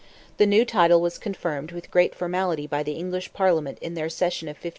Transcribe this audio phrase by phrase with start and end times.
[0.37, 4.47] The new title was confirmed with great formality by the English Parliament in their session
[4.47, 4.69] of 1542.